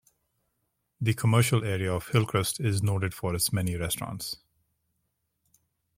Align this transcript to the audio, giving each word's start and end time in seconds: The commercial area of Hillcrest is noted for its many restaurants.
The 0.99 1.13
commercial 1.13 1.63
area 1.63 1.93
of 1.93 2.07
Hillcrest 2.07 2.59
is 2.59 2.81
noted 2.81 3.13
for 3.13 3.35
its 3.35 3.53
many 3.53 3.75
restaurants. 3.75 4.37